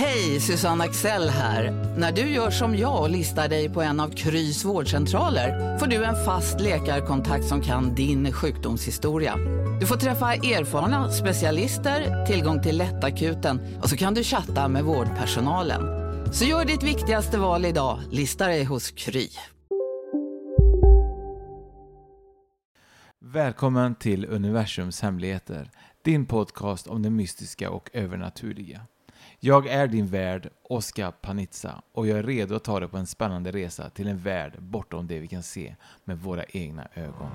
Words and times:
Hej, 0.00 0.40
Susanne 0.40 0.84
Axel 0.84 1.28
här. 1.28 1.70
När 1.96 2.12
du 2.12 2.20
gör 2.20 2.50
som 2.50 2.76
jag 2.76 3.02
och 3.02 3.10
listar 3.10 3.48
dig 3.48 3.68
på 3.68 3.82
en 3.82 4.00
av 4.00 4.08
Krys 4.08 4.64
vårdcentraler 4.64 5.78
får 5.78 5.86
du 5.86 6.04
en 6.04 6.24
fast 6.24 6.60
läkarkontakt 6.60 7.44
som 7.44 7.60
kan 7.60 7.94
din 7.94 8.32
sjukdomshistoria. 8.32 9.36
Du 9.80 9.86
får 9.86 9.96
träffa 9.96 10.34
erfarna 10.34 11.10
specialister, 11.12 12.26
tillgång 12.26 12.62
till 12.62 12.78
lättakuten 12.78 13.60
och 13.82 13.88
så 13.88 13.96
kan 13.96 14.14
du 14.14 14.24
chatta 14.24 14.68
med 14.68 14.84
vårdpersonalen. 14.84 15.82
Så 16.32 16.44
gör 16.44 16.64
ditt 16.64 16.82
viktigaste 16.82 17.38
val 17.38 17.64
idag, 17.64 17.98
lista 18.10 18.46
dig 18.46 18.64
hos 18.64 18.90
Kry. 18.90 19.28
Välkommen 23.20 23.94
till 23.94 24.24
Universums 24.24 25.00
hemligheter, 25.00 25.70
din 26.04 26.26
podcast 26.26 26.86
om 26.86 27.02
det 27.02 27.10
mystiska 27.10 27.70
och 27.70 27.90
övernaturliga. 27.92 28.80
Jag 29.40 29.66
är 29.66 29.86
din 29.86 30.06
värd, 30.06 30.50
Oskar 30.62 31.10
Panizza, 31.10 31.82
och 31.92 32.06
jag 32.06 32.18
är 32.18 32.22
redo 32.22 32.54
att 32.54 32.64
ta 32.64 32.80
dig 32.80 32.88
på 32.88 32.96
en 32.96 33.06
spännande 33.06 33.50
resa 33.50 33.90
till 33.90 34.08
en 34.08 34.18
värld 34.18 34.52
bortom 34.58 35.06
det 35.06 35.18
vi 35.18 35.28
kan 35.28 35.42
se 35.42 35.76
med 36.04 36.18
våra 36.18 36.44
egna 36.44 36.88
ögon. 36.94 37.30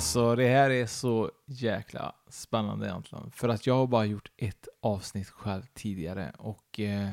Alltså 0.00 0.36
det 0.36 0.48
här 0.48 0.70
är 0.70 0.86
så 0.86 1.30
jäkla 1.46 2.14
spännande 2.28 2.86
egentligen. 2.86 3.30
För 3.30 3.48
att 3.48 3.66
jag 3.66 3.74
har 3.74 3.86
bara 3.86 4.04
gjort 4.04 4.30
ett 4.36 4.68
avsnitt 4.82 5.28
själv 5.28 5.62
tidigare 5.74 6.32
och 6.38 6.80
eh, 6.80 7.08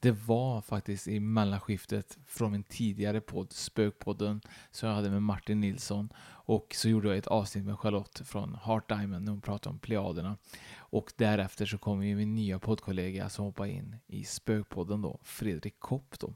det 0.00 0.10
var 0.10 0.60
faktiskt 0.60 1.08
i 1.08 1.20
mellanskiftet 1.20 2.18
från 2.26 2.52
min 2.52 2.62
tidigare 2.62 3.20
podd, 3.20 3.52
Spökpodden, 3.52 4.40
som 4.70 4.88
jag 4.88 4.96
hade 4.96 5.10
med 5.10 5.22
Martin 5.22 5.60
Nilsson. 5.60 6.08
Och 6.48 6.74
så 6.74 6.88
gjorde 6.88 7.08
jag 7.08 7.16
ett 7.16 7.26
avsnitt 7.26 7.64
med 7.64 7.78
Charlotte 7.78 8.22
från 8.24 8.58
Heart 8.64 8.88
Diamond 8.88 9.24
när 9.24 9.32
hon 9.32 9.40
pratade 9.40 9.72
om 9.72 9.78
Plejaderna. 9.78 10.36
Och 10.76 11.12
därefter 11.16 11.66
så 11.66 11.78
kom 11.78 12.04
ju 12.04 12.16
min 12.16 12.34
nya 12.34 12.58
poddkollega 12.58 13.28
som 13.28 13.44
hoppade 13.44 13.70
in 13.70 13.96
i 14.06 14.24
Spökpodden 14.24 15.02
då, 15.02 15.20
Fredrik 15.22 15.78
Kopp 15.78 16.18
då. 16.18 16.34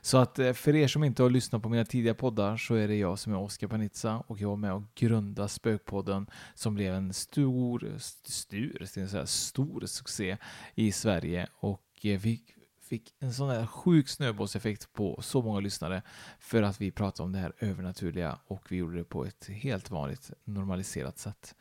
Så 0.00 0.18
att 0.18 0.38
eh, 0.38 0.52
för 0.52 0.76
er 0.76 0.88
som 0.88 1.04
inte 1.04 1.22
har 1.22 1.30
lyssnat 1.30 1.62
på 1.62 1.68
mina 1.68 1.84
tidiga 1.84 2.14
poddar 2.14 2.56
så 2.56 2.74
är 2.74 2.88
det 2.88 2.96
jag 2.96 3.18
som 3.18 3.32
är 3.32 3.38
Oskar 3.38 3.68
Panizza 3.68 4.24
och 4.26 4.40
jag 4.40 4.48
var 4.48 4.56
med 4.56 4.72
och 4.72 4.82
grundade 4.94 5.48
Spökpodden 5.48 6.26
som 6.54 6.74
blev 6.74 6.94
en 6.94 7.12
stor, 7.12 7.94
stor, 7.98 8.84
säga, 8.84 9.26
stor 9.26 9.86
succé 9.86 10.36
i 10.74 10.92
Sverige 10.92 11.48
och 11.60 11.82
eh, 12.02 12.20
vi 12.20 12.42
fick 12.88 13.14
en 13.18 13.34
sån 13.34 13.48
där 13.48 13.66
sjuk 13.66 14.08
snöbollseffekt 14.08 14.92
på 14.92 15.18
så 15.22 15.42
många 15.42 15.60
lyssnare 15.60 16.02
för 16.38 16.62
att 16.62 16.80
vi 16.80 16.90
pratade 16.90 17.24
om 17.24 17.32
det 17.32 17.38
här 17.38 17.52
övernaturliga 17.58 18.38
och 18.46 18.66
vi 18.72 18.76
gjorde 18.76 18.96
det 18.96 19.04
på 19.04 19.24
ett 19.24 19.48
helt 19.48 19.90
vanligt 19.90 20.30
normaliserat 20.44 21.18
sätt. 21.18 21.54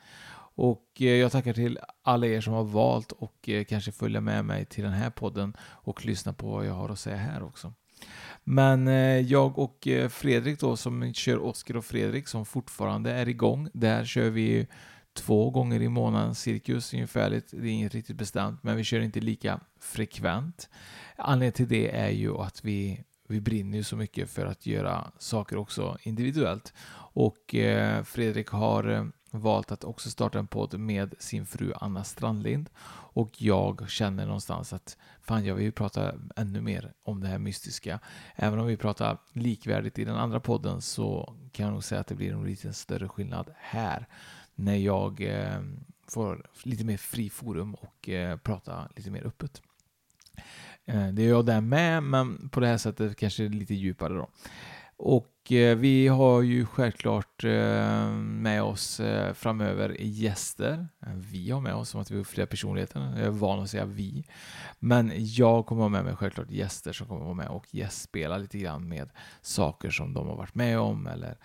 Och 0.55 0.85
eh, 0.99 1.07
jag 1.07 1.31
tackar 1.31 1.53
till 1.53 1.79
alla 2.03 2.27
er 2.27 2.41
som 2.41 2.53
har 2.53 2.63
valt 2.63 3.11
och 3.11 3.49
eh, 3.49 3.63
kanske 3.63 3.91
följa 3.91 4.21
med 4.21 4.45
mig 4.45 4.65
till 4.65 4.83
den 4.83 4.93
här 4.93 5.09
podden 5.09 5.53
och 5.59 6.05
lyssna 6.05 6.33
på 6.33 6.51
vad 6.51 6.65
jag 6.65 6.73
har 6.73 6.89
att 6.89 6.99
säga 6.99 7.17
här 7.17 7.43
också. 7.43 7.73
Men 8.43 8.87
eh, 8.87 9.19
jag 9.19 9.59
och 9.59 9.87
Fredrik 10.09 10.59
då 10.59 10.77
som 10.77 11.13
kör 11.13 11.37
Oskar 11.37 11.77
och 11.77 11.85
Fredrik 11.85 12.27
som 12.27 12.45
fortfarande 12.45 13.11
är 13.11 13.29
igång. 13.29 13.69
Där 13.73 14.05
kör 14.05 14.29
vi 14.29 14.67
två 15.17 15.49
gånger 15.49 15.81
i 15.81 15.89
månaden 15.89 16.35
cirkus 16.35 16.93
ungefärligt. 16.93 17.51
Det 17.51 17.67
är 17.67 17.71
inget 17.71 17.93
riktigt 17.93 18.17
bestämt, 18.17 18.63
men 18.63 18.75
vi 18.75 18.83
kör 18.83 18.99
inte 18.99 19.19
lika 19.19 19.59
frekvent. 19.79 20.69
Anledningen 21.15 21.53
till 21.53 21.67
det 21.67 21.95
är 21.95 22.09
ju 22.09 22.37
att 22.37 22.65
vi, 22.65 23.03
vi 23.27 23.41
brinner 23.41 23.77
ju 23.77 23.83
så 23.83 23.95
mycket 23.95 24.29
för 24.29 24.45
att 24.45 24.65
göra 24.65 25.11
saker 25.17 25.57
också 25.57 25.97
individuellt. 26.03 26.73
Och 27.13 27.55
eh, 27.55 28.03
Fredrik 28.03 28.47
har 28.47 28.89
eh, 28.89 29.05
valt 29.31 29.71
att 29.71 29.83
också 29.83 30.09
starta 30.09 30.39
en 30.39 30.47
podd 30.47 30.79
med 30.79 31.15
sin 31.19 31.45
fru 31.45 31.73
Anna 31.75 32.03
Strandlind. 32.03 32.69
Och 33.13 33.41
jag 33.41 33.89
känner 33.89 34.25
någonstans 34.25 34.73
att 34.73 34.97
fan, 35.21 35.45
jag 35.45 35.55
vill 35.55 35.65
ju 35.65 35.71
prata 35.71 36.13
ännu 36.35 36.61
mer 36.61 36.93
om 37.03 37.21
det 37.21 37.27
här 37.27 37.39
mystiska. 37.39 37.99
Även 38.35 38.59
om 38.59 38.67
vi 38.67 38.77
pratar 38.77 39.17
likvärdigt 39.33 39.99
i 39.99 40.05
den 40.05 40.15
andra 40.15 40.39
podden 40.39 40.81
så 40.81 41.35
kan 41.51 41.65
jag 41.65 41.73
nog 41.73 41.83
säga 41.83 42.01
att 42.01 42.07
det 42.07 42.15
blir 42.15 42.33
en 42.33 42.43
lite 42.43 42.73
större 42.73 43.07
skillnad 43.07 43.53
här 43.57 44.07
när 44.57 44.75
jag 44.75 45.21
eh, 45.21 45.59
får 46.07 46.45
lite 46.63 46.85
mer 46.85 46.97
fri 46.97 47.29
forum 47.29 47.73
och 47.73 48.09
eh, 48.09 48.37
prata 48.37 48.89
lite 48.95 49.11
mer 49.11 49.27
öppet. 49.27 49.61
Eh, 50.85 51.07
det 51.07 51.23
är 51.23 51.29
jag 51.29 51.45
där 51.45 51.61
med, 51.61 52.03
men 52.03 52.49
på 52.49 52.59
det 52.59 52.67
här 52.67 52.77
sättet 52.77 53.17
kanske 53.17 53.47
lite 53.47 53.73
djupare 53.73 54.13
då. 54.13 54.29
Och 54.99 55.51
eh, 55.51 55.77
vi 55.77 56.07
har 56.07 56.41
ju 56.41 56.65
självklart 56.65 57.43
eh, 57.43 58.09
med 58.17 58.63
oss 58.63 58.99
eh, 58.99 59.33
framöver 59.33 59.95
gäster. 59.99 60.87
Vi 61.13 61.51
har 61.51 61.61
med 61.61 61.75
oss, 61.75 61.89
som 61.89 62.01
att 62.01 62.11
vi 62.11 62.19
är 62.19 62.23
flera 62.23 62.47
personligheter. 62.47 63.13
Jag 63.17 63.25
är 63.25 63.29
van 63.29 63.59
att 63.59 63.69
säga 63.69 63.85
vi. 63.85 64.25
Men 64.79 65.11
jag 65.15 65.65
kommer 65.65 65.81
ha 65.81 65.89
med 65.89 66.03
mig 66.03 66.15
självklart 66.15 66.51
gäster 66.51 66.93
som 66.93 67.07
kommer 67.07 67.23
vara 67.23 67.33
med 67.33 67.47
och 67.47 67.65
gästspela 67.71 68.37
lite 68.37 68.57
grann 68.57 68.87
med 68.87 69.09
saker 69.41 69.89
som 69.89 70.13
de 70.13 70.27
har 70.27 70.35
varit 70.35 70.55
med 70.55 70.79
om 70.79 71.07
eller 71.07 71.37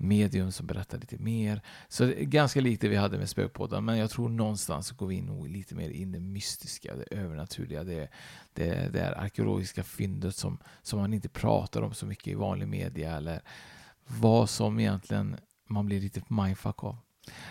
medium 0.00 0.52
som 0.52 0.66
berättar 0.66 0.98
lite 0.98 1.18
mer. 1.18 1.62
Så 1.88 2.04
det 2.04 2.22
är 2.22 2.24
ganska 2.24 2.60
lite 2.60 2.88
vi 2.88 2.96
hade 2.96 3.18
med 3.18 3.28
Spökpodden, 3.28 3.84
men 3.84 3.98
jag 3.98 4.10
tror 4.10 4.28
någonstans 4.28 4.86
så 4.86 4.94
går 4.94 5.06
vi 5.06 5.20
nog 5.20 5.48
lite 5.48 5.74
mer 5.74 5.90
in 5.90 6.12
det 6.12 6.20
mystiska, 6.20 6.96
det 6.96 7.16
övernaturliga, 7.16 7.84
det, 7.84 8.08
det, 8.52 8.92
det 8.92 9.00
här 9.00 9.18
arkeologiska 9.18 9.82
fyndet 9.82 10.36
som, 10.36 10.58
som 10.82 11.00
man 11.00 11.14
inte 11.14 11.28
pratar 11.28 11.82
om 11.82 11.94
så 11.94 12.06
mycket 12.06 12.28
i 12.28 12.34
vanlig 12.34 12.68
media 12.68 13.16
eller 13.16 13.40
vad 14.06 14.50
som 14.50 14.80
egentligen 14.80 15.36
man 15.66 15.86
blir 15.86 16.00
lite 16.00 16.22
mindfuck 16.28 16.84
av. 16.84 16.96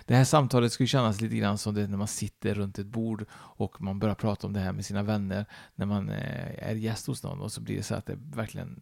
Det 0.06 0.16
här 0.16 0.24
samtalet 0.24 0.72
skulle 0.72 0.88
kännas 0.88 1.22
lite 1.22 1.36
grann 1.36 1.58
som 1.58 1.76
det 1.76 1.88
när 1.88 1.98
man 1.98 2.08
sitter 2.08 2.54
runt 2.54 2.80
ett 2.80 2.88
bord 2.88 3.26
och 3.32 3.82
man 3.82 4.00
börjar 4.00 4.16
prata 4.16 4.48
om 4.48 4.54
det 4.54 4.60
här 4.60 4.74
med 4.74 4.86
sina 4.86 5.04
vänner 5.04 5.46
när 5.76 5.86
man 5.86 6.10
eh, 6.10 6.70
är 6.70 6.76
gäst 6.76 7.08
hos 7.08 7.24
någon 7.24 7.42
och 7.42 7.52
så 7.52 7.62
blir 7.62 7.78
det 7.78 7.84
så 7.84 7.96
att 7.96 8.06
det 8.06 8.16
verkligen 8.16 8.82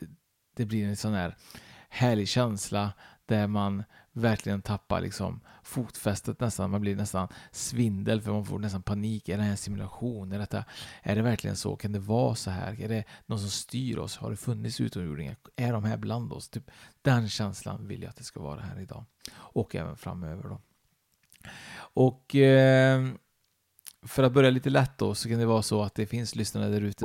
det, 0.00 0.06
det 0.56 0.66
blir 0.66 0.86
en 0.86 0.96
sån 0.96 1.12
här 1.12 1.36
härlig 1.88 2.28
känsla 2.28 2.92
där 3.26 3.46
man 3.46 3.84
verkligen 4.12 4.62
tappar 4.62 5.00
liksom 5.00 5.40
fotfästet 5.62 6.40
nästan. 6.40 6.70
Man 6.70 6.80
blir 6.80 6.96
nästan 6.96 7.28
svindel 7.50 8.20
för 8.20 8.32
man 8.32 8.44
får 8.44 8.58
nästan 8.58 8.82
panik. 8.82 9.28
Är 9.28 9.36
det 9.36 9.42
här 9.42 9.50
en 9.50 9.56
simulation? 9.56 10.32
Är, 10.32 10.38
detta, 10.38 10.64
är 11.02 11.16
det 11.16 11.22
verkligen 11.22 11.56
så? 11.56 11.76
Kan 11.76 11.92
det 11.92 11.98
vara 11.98 12.34
så 12.34 12.50
här? 12.50 12.80
Är 12.80 12.88
det 12.88 13.04
någon 13.26 13.38
som 13.38 13.50
styr 13.50 13.98
oss? 13.98 14.16
Har 14.16 14.30
det 14.30 14.36
funnits 14.36 14.80
utomjordingar? 14.80 15.36
Är 15.56 15.72
de 15.72 15.84
här 15.84 15.96
bland 15.96 16.32
oss? 16.32 16.48
Typ, 16.48 16.70
den 17.02 17.28
känslan 17.28 17.88
vill 17.88 18.02
jag 18.02 18.10
att 18.10 18.16
det 18.16 18.24
ska 18.24 18.40
vara 18.40 18.60
här 18.60 18.80
idag. 18.80 19.04
Och 19.34 19.74
även 19.74 19.96
framöver 19.96 20.48
då. 20.48 20.60
Och 21.76 22.34
eh, 22.34 23.08
för 24.02 24.22
att 24.22 24.32
börja 24.32 24.50
lite 24.50 24.70
lätt 24.70 24.98
då 24.98 25.14
så 25.14 25.28
kan 25.28 25.38
det 25.38 25.46
vara 25.46 25.62
så 25.62 25.82
att 25.82 25.94
det 25.94 26.06
finns 26.06 26.34
lyssnare 26.34 26.68
där 26.68 26.80
ute 26.80 27.04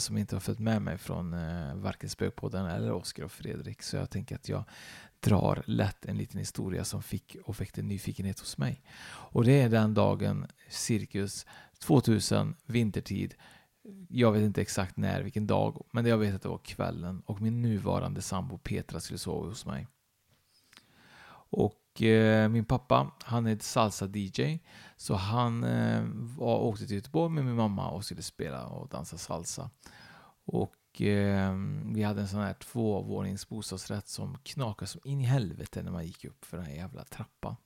Som 0.00 0.18
inte 0.18 0.34
har 0.36 0.40
följt 0.40 0.58
med 0.58 0.82
mig 0.82 0.98
från 0.98 1.32
eh, 1.32 1.74
varken 1.74 2.10
Spökpodden 2.10 2.66
eller 2.66 2.92
Oskar 2.92 3.24
och 3.24 3.32
Fredrik. 3.32 3.82
Så 3.82 3.96
jag 3.96 4.10
tänker 4.10 4.34
att 4.34 4.48
jag 4.48 4.64
drar 5.20 5.62
lätt 5.66 6.04
en 6.04 6.16
liten 6.16 6.38
historia 6.38 6.84
som 6.84 7.02
fick 7.02 7.36
och 7.44 7.60
väckte 7.60 7.82
nyfikenhet 7.82 8.40
hos 8.40 8.58
mig. 8.58 8.82
Och 9.06 9.44
det 9.44 9.60
är 9.62 9.68
den 9.68 9.94
dagen, 9.94 10.46
cirkus 10.68 11.46
2000, 11.78 12.54
vintertid. 12.66 13.34
Jag 14.08 14.32
vet 14.32 14.42
inte 14.42 14.62
exakt 14.62 14.96
när, 14.96 15.22
vilken 15.22 15.46
dag, 15.46 15.86
men 15.92 16.06
jag 16.06 16.18
vet 16.18 16.34
att 16.34 16.42
det 16.42 16.48
var 16.48 16.58
kvällen 16.58 17.22
och 17.26 17.40
min 17.40 17.62
nuvarande 17.62 18.22
sambo 18.22 18.58
Petra 18.58 19.00
skulle 19.00 19.18
sova 19.18 19.48
hos 19.48 19.66
mig. 19.66 19.86
Och 21.56 22.02
eh, 22.02 22.48
min 22.48 22.64
pappa, 22.64 23.10
han 23.22 23.46
är 23.46 23.56
salsa-DJ. 23.56 24.58
Så 24.96 25.14
han 25.14 25.64
eh, 25.64 26.02
var, 26.38 26.58
åkte 26.58 26.86
till 26.86 26.96
Göteborg 26.96 27.32
med 27.32 27.44
min 27.44 27.54
mamma 27.54 27.90
och 27.90 28.04
skulle 28.04 28.22
spela 28.22 28.66
och 28.66 28.88
dansa 28.88 29.18
salsa. 29.18 29.70
Och 30.44 31.02
eh, 31.02 31.54
vi 31.84 32.02
hade 32.02 32.20
en 32.20 32.28
sån 32.28 32.40
här 32.40 32.54
tvåvånings 32.54 33.48
bostadsrätt 33.48 34.08
som 34.08 34.38
knakade 34.42 34.86
som 34.86 35.00
in 35.04 35.20
i 35.20 35.24
helvete 35.24 35.82
när 35.82 35.90
man 35.90 36.06
gick 36.06 36.24
upp 36.24 36.44
för 36.44 36.56
den 36.56 36.66
här 36.66 36.74
jävla 36.74 37.04
trappan. 37.04 37.56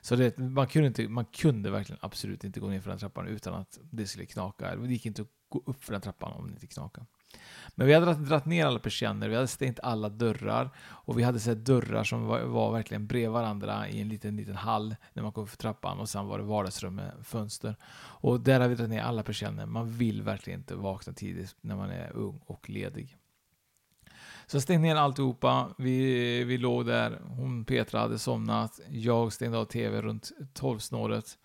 Så 0.00 0.16
det, 0.16 0.38
man, 0.38 0.66
kunde 0.66 0.88
inte, 0.88 1.08
man 1.08 1.24
kunde 1.24 1.70
verkligen 1.70 1.98
absolut 2.02 2.44
inte 2.44 2.60
gå 2.60 2.68
ner 2.68 2.80
för 2.80 2.90
den 2.90 2.98
trappan 2.98 3.26
utan 3.26 3.54
att 3.54 3.78
det 3.90 4.06
skulle 4.06 4.26
knaka. 4.26 4.76
Det 4.76 4.88
gick 4.88 5.06
inte 5.06 5.22
att 5.22 5.28
gå 5.48 5.62
upp 5.66 5.84
för 5.84 5.92
den 5.92 6.02
trappan 6.02 6.32
om 6.32 6.46
det 6.46 6.52
inte 6.52 6.66
knakade. 6.66 7.06
Men 7.74 7.86
vi 7.86 7.94
hade 7.94 8.14
dratt, 8.14 8.46
ner 8.46 8.66
alla 8.66 8.78
persienner, 8.78 9.28
vi 9.28 9.34
hade 9.34 9.48
stängt 9.48 9.80
alla 9.80 10.08
dörrar 10.08 10.70
och 10.78 11.18
vi 11.18 11.22
hade 11.22 11.40
sett 11.40 11.64
dörrar 11.64 12.04
som 12.04 12.26
var, 12.26 12.40
var, 12.40 12.72
verkligen 12.72 13.06
bredvid 13.06 13.30
varandra 13.30 13.88
i 13.88 14.00
en 14.00 14.08
liten, 14.08 14.36
liten 14.36 14.56
hall 14.56 14.96
när 15.12 15.22
man 15.22 15.32
kom 15.32 15.46
för 15.46 15.56
trappan 15.56 15.98
och 15.98 16.08
sen 16.08 16.26
var 16.26 16.38
det 16.38 16.44
vardagsrum 16.44 16.94
med 16.94 17.12
fönster. 17.22 17.76
Och 17.94 18.40
där 18.40 18.52
hade 18.52 18.68
vi 18.68 18.74
dragit 18.74 18.90
ner 18.90 19.02
alla 19.02 19.22
persienner. 19.22 19.66
Man 19.66 19.90
vill 19.90 20.22
verkligen 20.22 20.60
inte 20.60 20.74
vakna 20.74 21.12
tidigt 21.12 21.56
när 21.60 21.76
man 21.76 21.90
är 21.90 22.12
ung 22.12 22.40
och 22.46 22.70
ledig. 22.70 23.16
Så 24.46 24.56
jag 24.56 24.62
stängde 24.62 24.88
ner 24.88 24.96
alltihopa. 24.96 25.74
Vi, 25.78 26.44
vi 26.44 26.58
låg 26.58 26.86
där. 26.86 27.20
Hon 27.24 27.64
Petra 27.64 28.00
hade 28.00 28.18
somnat. 28.18 28.80
Jag 28.88 29.32
stängde 29.32 29.58
av 29.58 29.64
tv 29.64 30.02
runt 30.02 30.32
12-snåret. 30.54 31.38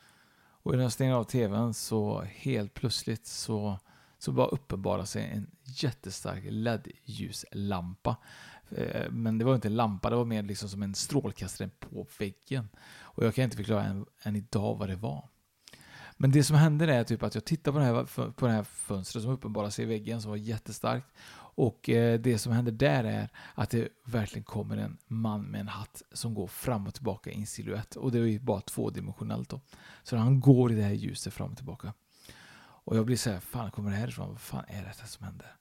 Och 0.63 0.75
när 0.75 0.83
jag 0.83 0.91
stängde 0.91 1.15
av 1.15 1.23
tvn 1.23 1.73
så 1.73 2.21
helt 2.21 2.73
plötsligt 2.73 3.27
så 3.27 3.79
så 4.17 4.31
bara 4.31 4.47
uppenbarade 4.47 5.05
sig 5.05 5.25
en 5.25 5.51
jättestark 5.63 6.43
LED-ljuslampa. 6.49 8.17
Eh, 8.69 9.11
men 9.11 9.37
det 9.37 9.45
var 9.45 9.55
inte 9.55 9.67
en 9.67 9.75
lampa, 9.75 10.09
det 10.09 10.15
var 10.15 10.25
mer 10.25 10.43
liksom 10.43 10.69
som 10.69 10.83
en 10.83 10.95
strålkastare 10.95 11.69
på 11.79 12.07
väggen. 12.19 12.69
Och 12.99 13.25
jag 13.25 13.35
kan 13.35 13.43
inte 13.43 13.57
förklara 13.57 13.83
än, 13.83 14.05
än 14.23 14.35
idag 14.35 14.75
vad 14.75 14.89
det 14.89 14.95
var. 14.95 15.29
Men 16.17 16.31
det 16.31 16.43
som 16.43 16.55
hände 16.55 16.93
är 16.93 17.03
typ 17.03 17.23
att 17.23 17.35
jag 17.35 17.45
tittade 17.45 17.73
på 17.73 17.79
det 17.79 17.85
här, 17.85 18.31
på 18.31 18.47
det 18.47 18.53
här 18.53 18.63
fönstret 18.63 19.23
som 19.23 19.31
uppenbarade 19.31 19.71
sig 19.71 19.83
i 19.83 19.87
väggen 19.87 20.21
som 20.21 20.29
var 20.29 20.37
jättestarkt. 20.37 21.07
Och 21.57 21.89
eh, 21.89 22.19
det 22.19 22.37
som 22.37 22.53
händer 22.53 22.71
där 22.71 23.03
är 23.03 23.29
att 23.55 23.69
det 23.69 23.87
verkligen 24.05 24.43
kommer 24.43 24.77
en 24.77 24.97
man 25.07 25.43
med 25.43 25.61
en 25.61 25.67
hatt 25.67 26.01
som 26.11 26.33
går 26.33 26.47
fram 26.47 26.87
och 26.87 26.93
tillbaka 26.93 27.31
i 27.31 27.39
en 27.39 27.45
silhuett. 27.45 27.95
Och 27.95 28.11
det 28.11 28.19
är 28.19 28.23
ju 28.23 28.39
bara 28.39 28.61
tvådimensionellt 28.61 29.49
då. 29.49 29.61
Så 30.03 30.17
han 30.17 30.39
går 30.39 30.71
i 30.71 30.75
det 30.75 30.81
här 30.81 30.93
ljuset 30.93 31.33
fram 31.33 31.51
och 31.51 31.57
tillbaka. 31.57 31.93
Och 32.87 32.97
jag 32.97 33.05
blir 33.05 33.17
så 33.17 33.29
här, 33.29 33.39
fan 33.39 33.71
kommer 33.71 33.91
det 33.91 33.97
här 33.97 34.07
ifrån? 34.07 34.29
Vad 34.29 34.41
fan 34.41 34.63
är 34.67 34.83
det 34.83 35.07
som 35.07 35.25
händer? 35.25 35.55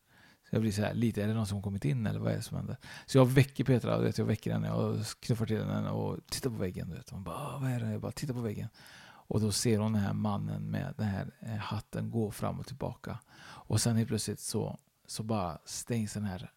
Så 0.49 0.55
jag 0.55 0.63
blir 0.63 0.73
så 0.73 0.83
här, 0.83 0.95
lite, 0.95 1.23
är 1.23 1.29
det 1.29 1.35
någon 1.35 1.47
som 1.47 1.63
kommit 1.63 1.85
in 1.85 2.07
eller 2.07 2.21
vad 2.21 2.33
är 2.33 2.37
det 2.37 2.43
som 2.43 2.57
händer? 2.57 2.77
Så 3.07 3.19
jag 3.19 3.27
väcker 3.27 3.65
Petra, 3.65 3.99
vet, 3.99 4.19
jag 4.19 4.25
väcker 4.25 4.53
henne 4.53 4.71
och 4.71 5.07
knuffar 5.21 5.47
till 5.47 5.65
henne 5.65 5.91
och 5.91 6.27
tittar 6.27 6.51
på 6.51 6.57
väggen. 6.57 6.91
Vet. 6.91 7.11
Hon 7.11 7.25
bara, 7.25 7.37
ah, 7.37 7.59
vad 7.59 7.71
är 7.71 7.81
det? 7.81 7.91
Jag 7.91 8.01
bara, 8.01 8.13
titta 8.13 8.33
på 8.33 8.41
väggen. 8.41 8.69
Och 9.05 9.41
då 9.41 9.53
ser 9.53 9.79
hon 9.79 9.93
den 9.93 10.03
här 10.03 10.13
mannen 10.13 10.63
med 10.63 10.95
den 10.97 11.07
här 11.07 11.31
eh, 11.41 11.57
hatten 11.57 12.11
gå 12.11 12.31
fram 12.31 12.61
och 12.61 12.67
tillbaka. 12.67 13.19
Och 13.41 13.81
sen 13.81 13.97
helt 13.97 14.09
plötsligt 14.09 14.41
så, 14.41 14.79
så 15.07 15.23
bara 15.23 15.59
stängs 15.65 16.13
den 16.13 16.25
här 16.25 16.51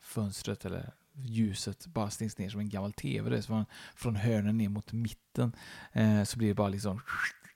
fönstret 0.00 0.64
eller 0.64 0.92
ljuset 1.12 1.86
bara 1.86 2.10
stängs 2.10 2.38
ner 2.38 2.50
som 2.50 2.60
en 2.60 2.68
gammal 2.68 2.92
tv. 2.92 3.30
Det 3.30 3.38
är 3.38 3.42
från, 3.42 3.64
från 3.94 4.16
hörnen 4.16 4.58
ner 4.58 4.68
mot 4.68 4.92
mitten. 4.92 5.52
Eh, 5.92 6.22
så 6.22 6.38
blir 6.38 6.48
det 6.48 6.54
bara 6.54 6.68
liksom 6.68 7.00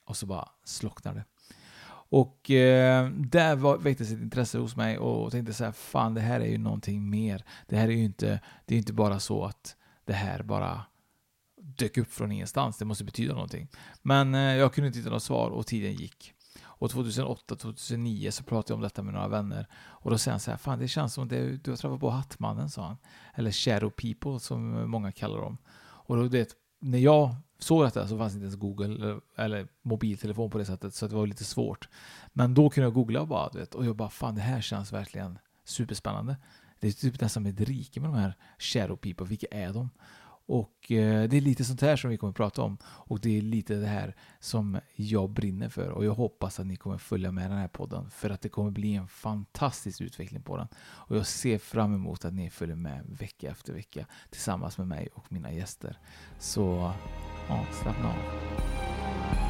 och 0.04 0.16
så 0.16 0.26
bara 0.26 0.48
slocknar 0.64 1.14
det. 1.14 1.24
Och 2.10 2.50
eh, 2.50 3.10
där 3.10 3.56
var, 3.56 3.78
väcktes 3.78 4.12
ett 4.12 4.20
intresse 4.20 4.58
hos 4.58 4.76
mig 4.76 4.98
och 4.98 5.32
tänkte 5.32 5.52
så 5.54 5.64
här, 5.64 5.72
fan 5.72 6.14
det 6.14 6.20
här 6.20 6.40
är 6.40 6.46
ju 6.46 6.58
någonting 6.58 7.10
mer. 7.10 7.44
Det 7.66 7.76
här 7.76 7.88
är 7.88 7.92
ju 7.92 8.04
inte, 8.04 8.40
det 8.64 8.74
är 8.74 8.78
inte 8.78 8.92
bara 8.92 9.20
så 9.20 9.44
att 9.44 9.76
det 10.04 10.12
här 10.12 10.42
bara 10.42 10.82
dök 11.60 11.98
upp 11.98 12.12
från 12.12 12.32
ingenstans. 12.32 12.78
Det 12.78 12.84
måste 12.84 13.04
betyda 13.04 13.34
någonting. 13.34 13.68
Men 14.02 14.34
eh, 14.34 14.40
jag 14.40 14.74
kunde 14.74 14.86
inte 14.86 14.98
hitta 14.98 15.10
något 15.10 15.22
svar 15.22 15.50
och 15.50 15.66
tiden 15.66 15.92
gick. 15.92 16.34
Och 16.62 16.90
2008-2009 16.90 18.30
så 18.30 18.44
pratade 18.44 18.72
jag 18.72 18.76
om 18.76 18.82
detta 18.82 19.02
med 19.02 19.14
några 19.14 19.28
vänner. 19.28 19.66
Och 19.74 20.10
då 20.10 20.18
säger 20.18 20.32
han 20.32 20.40
så 20.40 20.50
här, 20.50 20.58
fan 20.58 20.78
det 20.78 20.88
känns 20.88 21.14
som 21.14 21.28
det, 21.28 21.56
du 21.56 21.70
har 21.70 21.76
träffat 21.76 22.00
på 22.00 22.10
Hattmannen, 22.10 22.70
sa 22.70 22.86
han. 22.86 22.96
Eller 23.34 23.50
Shadow 23.50 23.90
People 23.90 24.40
som 24.40 24.90
många 24.90 25.12
kallar 25.12 25.40
dem. 25.40 25.58
Och 25.78 26.16
då, 26.16 26.28
det, 26.28 26.56
när 26.80 26.98
jag 26.98 27.34
såg 27.60 27.84
detta 27.84 28.08
så 28.08 28.18
fanns 28.18 28.34
inte 28.34 28.44
ens 28.44 28.56
Google 28.56 28.84
eller, 28.84 29.20
eller, 29.36 29.68
mobiltelefon 29.82 30.50
på 30.50 30.58
det 30.58 30.64
sättet, 30.64 30.94
så 30.94 31.06
det 31.06 31.14
var 31.14 31.26
lite 31.26 31.44
svårt. 31.44 31.88
Men 32.32 32.54
då 32.54 32.70
kunde 32.70 32.86
jag 32.86 32.94
googla 32.94 33.20
och 33.20 33.28
bara, 33.28 33.48
vet, 33.48 33.74
och 33.74 33.86
jag 33.86 33.96
bara, 33.96 34.10
fan 34.10 34.34
det 34.34 34.40
här 34.40 34.60
känns 34.60 34.92
verkligen 34.92 35.38
superspännande. 35.64 36.36
Det 36.80 36.88
är 36.88 36.92
typ 36.92 37.20
nästan 37.20 37.46
ett 37.46 37.60
rike 37.60 38.00
med 38.00 38.10
de 38.10 38.16
här 38.16 38.34
shadow 38.58 38.96
people, 38.96 39.26
vilka 39.26 39.46
är 39.50 39.72
de? 39.72 39.90
Och 40.52 40.92
eh, 40.92 41.28
det 41.28 41.36
är 41.36 41.40
lite 41.40 41.64
sånt 41.64 41.80
här 41.80 41.96
som 41.96 42.10
vi 42.10 42.16
kommer 42.16 42.30
att 42.30 42.36
prata 42.36 42.62
om. 42.62 42.78
Och 42.84 43.20
det 43.20 43.38
är 43.38 43.42
lite 43.42 43.74
det 43.74 43.86
här 43.86 44.14
som 44.40 44.80
jag 44.94 45.30
brinner 45.30 45.68
för. 45.68 45.88
Och 45.88 46.04
jag 46.04 46.14
hoppas 46.14 46.60
att 46.60 46.66
ni 46.66 46.76
kommer 46.76 46.98
följa 46.98 47.32
med 47.32 47.50
den 47.50 47.58
här 47.58 47.68
podden. 47.68 48.10
För 48.10 48.30
att 48.30 48.40
det 48.40 48.48
kommer 48.48 48.70
bli 48.70 48.94
en 48.94 49.08
fantastisk 49.08 50.00
utveckling 50.00 50.42
på 50.42 50.56
den. 50.56 50.68
Och 50.78 51.16
jag 51.16 51.26
ser 51.26 51.58
fram 51.58 51.94
emot 51.94 52.24
att 52.24 52.34
ni 52.34 52.50
följer 52.50 52.76
med 52.76 53.04
vecka 53.08 53.50
efter 53.50 53.72
vecka 53.72 54.06
tillsammans 54.30 54.78
med 54.78 54.88
mig 54.88 55.08
och 55.14 55.32
mina 55.32 55.52
gäster. 55.52 55.98
Så 56.38 56.92
avsläppnad 57.48 58.10
av. 58.10 59.49